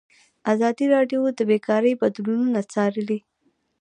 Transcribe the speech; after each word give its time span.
ازادي 0.53 0.85
راډیو 0.95 1.21
د 1.37 1.39
بیکاري 1.51 1.93
بدلونونه 2.01 2.59
څارلي. 2.73 3.19